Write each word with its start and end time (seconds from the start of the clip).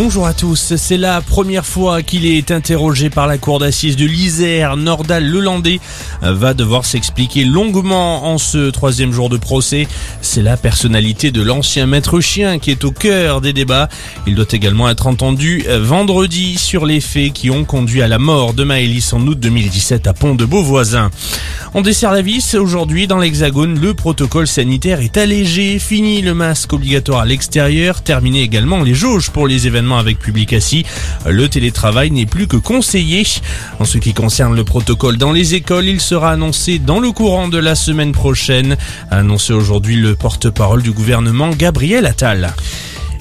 Bonjour 0.00 0.28
à 0.28 0.32
tous, 0.32 0.76
c'est 0.76 0.96
la 0.96 1.20
première 1.20 1.66
fois 1.66 2.02
qu'il 2.02 2.24
est 2.24 2.52
interrogé 2.52 3.10
par 3.10 3.26
la 3.26 3.36
cour 3.36 3.58
d'assises 3.58 3.96
de 3.96 4.06
l'Isère. 4.06 4.76
Nordal 4.76 5.28
Lelandais 5.28 5.80
va 6.22 6.54
devoir 6.54 6.84
s'expliquer 6.84 7.44
longuement 7.44 8.32
en 8.32 8.38
ce 8.38 8.70
troisième 8.70 9.10
jour 9.10 9.28
de 9.28 9.38
procès. 9.38 9.88
C'est 10.22 10.40
la 10.40 10.56
personnalité 10.56 11.32
de 11.32 11.42
l'ancien 11.42 11.86
maître 11.86 12.20
chien 12.20 12.60
qui 12.60 12.70
est 12.70 12.84
au 12.84 12.92
cœur 12.92 13.40
des 13.40 13.52
débats. 13.52 13.88
Il 14.28 14.36
doit 14.36 14.46
également 14.52 14.88
être 14.88 15.08
entendu 15.08 15.64
vendredi 15.80 16.58
sur 16.58 16.86
les 16.86 17.00
faits 17.00 17.32
qui 17.32 17.50
ont 17.50 17.64
conduit 17.64 18.00
à 18.00 18.06
la 18.06 18.20
mort 18.20 18.54
de 18.54 18.62
Maëlys 18.62 19.12
en 19.12 19.26
août 19.26 19.40
2017 19.40 20.06
à 20.06 20.12
Pont 20.12 20.36
de 20.36 20.44
Beauvoisin. 20.44 21.10
On 21.74 21.82
dessert 21.82 22.12
la 22.12 22.22
vis. 22.22 22.54
Aujourd'hui, 22.54 23.08
dans 23.08 23.18
l'Hexagone, 23.18 23.80
le 23.80 23.94
protocole 23.94 24.46
sanitaire 24.46 25.00
est 25.00 25.16
allégé. 25.16 25.80
Fini 25.80 26.22
le 26.22 26.34
masque 26.34 26.72
obligatoire 26.72 27.22
à 27.22 27.26
l'extérieur. 27.26 28.00
Terminé 28.00 28.42
également 28.42 28.84
les 28.84 28.94
jauges 28.94 29.30
pour 29.30 29.48
les 29.48 29.66
événements 29.66 29.87
avec 29.96 30.18
public 30.18 30.52
assis. 30.52 30.84
Le 31.24 31.48
télétravail 31.48 32.10
n'est 32.10 32.26
plus 32.26 32.48
que 32.48 32.56
conseillé. 32.56 33.24
En 33.78 33.84
ce 33.84 33.98
qui 33.98 34.12
concerne 34.12 34.54
le 34.54 34.64
protocole 34.64 35.16
dans 35.16 35.32
les 35.32 35.54
écoles, 35.54 35.86
il 35.86 36.00
sera 36.00 36.32
annoncé 36.32 36.78
dans 36.78 37.00
le 37.00 37.12
courant 37.12 37.48
de 37.48 37.58
la 37.58 37.74
semaine 37.74 38.12
prochaine. 38.12 38.76
Annoncé 39.10 39.52
aujourd'hui 39.52 39.96
le 39.96 40.14
porte-parole 40.16 40.82
du 40.82 40.90
gouvernement 40.90 41.50
Gabriel 41.50 42.04
Attal. 42.04 42.52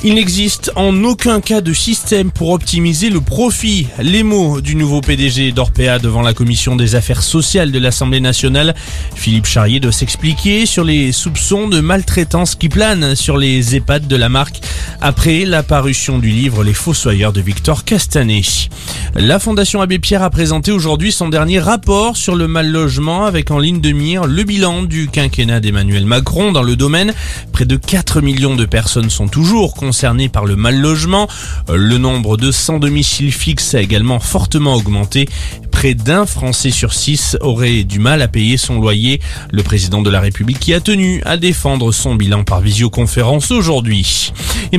Il 0.03 0.13
n'existe 0.13 0.71
en 0.75 1.03
aucun 1.03 1.41
cas 1.41 1.59
de 1.59 1.73
système 1.73 2.29
pour 2.29 2.51
optimiser 2.51 3.09
le 3.09 3.19
profit. 3.19 3.87
Les 3.99 4.21
mots 4.21 4.61
du 4.61 4.75
nouveau 4.75 5.01
PDG 5.01 5.51
d'Orpea 5.51 5.97
devant 5.99 6.21
la 6.21 6.35
commission 6.35 6.75
des 6.75 6.93
affaires 6.93 7.23
sociales 7.23 7.71
de 7.71 7.79
l'Assemblée 7.79 8.19
nationale. 8.19 8.75
Philippe 9.15 9.47
Charrier 9.47 9.79
doit 9.79 9.91
s'expliquer 9.91 10.67
sur 10.67 10.83
les 10.83 11.11
soupçons 11.11 11.67
de 11.67 11.79
maltraitance 11.79 12.53
qui 12.53 12.69
planent 12.69 13.15
sur 13.15 13.37
les 13.37 13.75
EHPAD 13.75 14.07
de 14.07 14.15
la 14.15 14.29
marque 14.29 14.61
après 15.01 15.45
la 15.45 15.63
parution 15.63 16.19
du 16.19 16.29
livre 16.29 16.63
Les 16.63 16.73
Fossoyeurs 16.73 17.33
de 17.33 17.41
Victor 17.41 17.83
Castanet. 17.83 18.69
La 19.15 19.39
Fondation 19.39 19.81
Abbé 19.81 19.99
Pierre 19.99 20.23
a 20.23 20.29
présenté 20.29 20.71
aujourd'hui 20.71 21.11
son 21.11 21.29
dernier 21.29 21.59
rapport 21.59 22.17
sur 22.17 22.35
le 22.35 22.47
mal 22.47 22.69
logement 22.69 23.25
avec 23.25 23.51
en 23.51 23.59
ligne 23.59 23.81
de 23.81 23.91
mire 23.91 24.25
le 24.25 24.43
bilan 24.43 24.83
du 24.83 25.07
quinquennat 25.07 25.59
d'Emmanuel 25.59 26.05
Macron 26.05 26.51
dans 26.51 26.63
le 26.63 26.75
domaine. 26.75 27.13
Près 27.51 27.65
de 27.65 27.75
4 27.75 28.21
millions 28.21 28.55
de 28.55 28.65
personnes 28.65 29.09
sont 29.09 29.27
toujours 29.27 29.73
concernés 29.73 30.29
par 30.29 30.45
le 30.45 30.55
mal 30.55 30.79
logement. 30.79 31.27
Le 31.73 31.97
nombre 31.97 32.37
de 32.37 32.51
sans 32.51 32.79
domicile 32.79 33.31
fixe 33.31 33.73
a 33.75 33.81
également 33.81 34.19
fortement 34.19 34.75
augmenté. 34.75 35.27
Près 35.71 35.93
d'un 35.93 36.25
Français 36.25 36.71
sur 36.71 36.93
six 36.93 37.37
aurait 37.39 37.83
du 37.83 37.99
mal 37.99 38.23
à 38.23 38.27
payer 38.27 38.57
son 38.57 38.79
loyer. 38.79 39.21
Le 39.51 39.61
président 39.61 40.01
de 40.01 40.09
la 40.09 40.19
République 40.19 40.59
qui 40.59 40.73
a 40.73 40.79
tenu 40.79 41.21
à 41.23 41.37
défendre 41.37 41.91
son 41.91 42.15
bilan 42.15 42.43
par 42.43 42.61
visioconférence 42.61 43.51
aujourd'hui. 43.51 44.31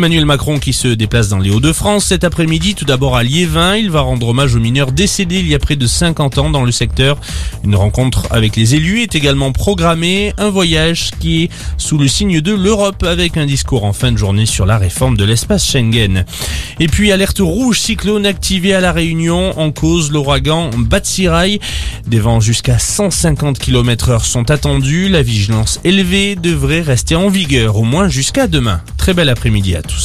Emmanuel 0.08 0.24
Macron 0.24 0.58
qui 0.58 0.72
se 0.72 0.88
déplace 0.88 1.28
dans 1.28 1.38
les 1.38 1.50
Hauts-de-France 1.50 2.06
cet 2.06 2.24
après-midi, 2.24 2.74
tout 2.74 2.86
d'abord 2.86 3.14
à 3.14 3.22
Liévin. 3.22 3.76
Il 3.76 3.90
va 3.90 4.00
rendre 4.00 4.28
hommage 4.28 4.54
aux 4.54 4.58
mineurs 4.58 4.90
décédés 4.90 5.40
il 5.40 5.46
y 5.46 5.54
a 5.54 5.58
près 5.58 5.76
de 5.76 5.86
50 5.86 6.38
ans 6.38 6.48
dans 6.48 6.64
le 6.64 6.72
secteur. 6.72 7.18
Une 7.62 7.76
rencontre 7.76 8.26
avec 8.30 8.56
les 8.56 8.74
élus 8.74 9.02
est 9.02 9.14
également 9.14 9.52
programmée. 9.52 10.32
Un 10.38 10.48
voyage 10.48 11.10
qui 11.20 11.42
est 11.42 11.50
sous 11.76 11.98
le 11.98 12.08
signe 12.08 12.40
de 12.40 12.54
l'Europe 12.54 13.02
avec 13.02 13.36
un 13.36 13.44
discours 13.44 13.84
en 13.84 13.92
fin 13.92 14.10
de 14.10 14.16
journée 14.16 14.46
sur 14.46 14.64
la 14.64 14.78
réforme 14.78 15.14
de 15.14 15.24
l'espace 15.24 15.70
Schengen. 15.70 16.24
Et 16.80 16.86
puis 16.86 17.12
alerte 17.12 17.40
rouge 17.40 17.78
cyclone 17.78 18.24
activée 18.24 18.72
à 18.72 18.80
la 18.80 18.92
Réunion 18.92 19.60
en 19.60 19.72
cause 19.72 20.10
l'ouragan 20.10 20.70
Batsirai. 20.74 21.60
Des 22.06 22.20
vents 22.20 22.40
jusqu'à 22.40 22.78
150 22.78 23.58
km 23.58 24.08
heure 24.08 24.24
sont 24.24 24.50
attendus. 24.50 25.10
La 25.10 25.20
vigilance 25.20 25.80
élevée 25.84 26.34
devrait 26.34 26.80
rester 26.80 27.14
en 27.14 27.28
vigueur 27.28 27.76
au 27.76 27.84
moins 27.84 28.08
jusqu'à 28.08 28.46
demain. 28.46 28.80
Très 28.96 29.12
bel 29.12 29.28
après-midi 29.28 29.76
à 29.76 29.82
tous. 29.82 29.97